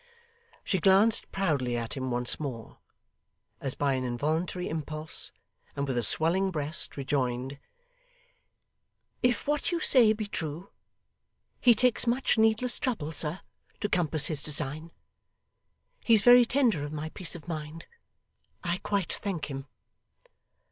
She 0.63 0.79
glanced 0.79 1.31
proudly 1.31 1.77
at 1.77 1.93
him 1.93 2.09
once 2.09 2.39
more, 2.39 2.79
as 3.59 3.75
by 3.75 3.93
an 3.93 4.03
involuntary 4.03 4.67
impulse, 4.67 5.31
and 5.75 5.87
with 5.87 5.95
a 5.95 6.01
swelling 6.01 6.49
breast 6.49 6.97
rejoined, 6.97 7.59
'If 9.21 9.45
what 9.45 9.71
you 9.71 9.79
say 9.79 10.11
be 10.13 10.25
true, 10.25 10.71
he 11.59 11.75
takes 11.75 12.07
much 12.07 12.35
needless 12.35 12.79
trouble, 12.79 13.11
sir, 13.11 13.41
to 13.79 13.87
compass 13.89 14.25
his 14.25 14.41
design. 14.41 14.91
He's 16.03 16.23
very 16.23 16.45
tender 16.45 16.83
of 16.83 16.91
my 16.91 17.09
peace 17.09 17.35
of 17.35 17.47
mind. 17.47 17.85
I 18.63 18.79
quite 18.79 19.13
thank 19.13 19.51
him. 19.51 19.67